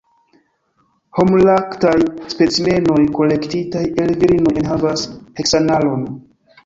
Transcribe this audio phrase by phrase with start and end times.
[1.17, 1.93] Homlaktaj
[2.33, 5.05] specimenoj kolektitaj el virinoj enhavas
[5.43, 6.03] heksanalon.